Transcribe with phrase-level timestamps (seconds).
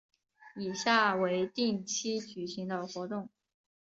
[0.55, 3.29] 以下为定期举行的活动